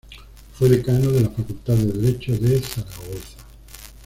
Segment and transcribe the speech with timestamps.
[0.57, 3.37] Fue decano de la facultad de Derecho de Zaragoza.